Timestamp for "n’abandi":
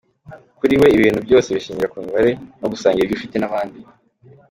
3.39-3.79